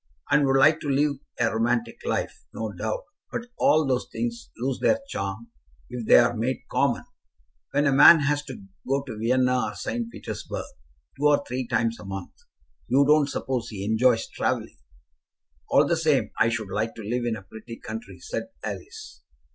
[0.31, 4.79] "And would like to live a romantic life, no doubt; but all those things lose
[4.79, 5.51] their charm
[5.91, 7.03] if they are made common.
[7.69, 10.11] When a man has to go to Vienna or St.
[10.11, 10.65] Petersburg
[11.19, 12.33] two or three times a month,
[12.87, 14.79] you don't suppose he enjoys travelling?"
[15.69, 19.21] "All the same, I should like to live in a pretty country," said Alice.